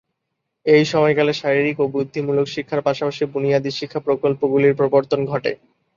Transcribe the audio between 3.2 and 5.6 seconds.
বুনিয়াদি শিক্ষা প্রকল্পগুলির প্রবর্তন ঘটে।